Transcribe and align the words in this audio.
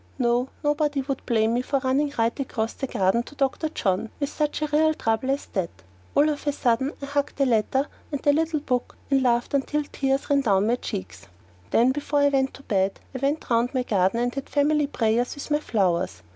No, 0.17 0.49
nobody 0.63 1.03
would 1.03 1.23
blame 1.27 1.53
me 1.53 1.61
for 1.61 1.77
running 1.77 2.11
right 2.17 2.39
across 2.39 2.73
the 2.73 2.87
garden 2.87 3.21
to 3.21 3.35
Dr. 3.35 3.69
John 3.69 4.09
with 4.19 4.31
such 4.31 4.63
a 4.63 4.67
real 4.73 4.95
trouble 4.95 5.29
as 5.29 5.45
that! 5.53 5.69
All 6.15 6.27
of 6.29 6.47
a 6.47 6.51
sudden 6.51 6.93
I 7.03 7.05
hugged 7.05 7.35
the 7.37 7.45
letter 7.45 7.87
and 8.11 8.19
the 8.19 8.33
little 8.33 8.61
book 8.61 8.97
and 9.11 9.21
laughed 9.21 9.53
until 9.53 9.83
the 9.83 9.89
tears 9.89 10.27
ran 10.27 10.41
down 10.41 10.65
my 10.65 10.77
cheeks. 10.77 11.27
Then, 11.69 11.91
before 11.91 12.21
I 12.21 12.29
went 12.29 12.55
to 12.55 12.63
bed, 12.63 12.99
I 13.13 13.19
went 13.19 13.47
round 13.51 13.75
my 13.75 13.83
garden 13.83 14.21
and 14.21 14.33
had 14.33 14.49
family 14.49 14.87
prayers 14.87 15.35
with 15.35 15.51
my 15.51 15.59
flowers. 15.59 16.23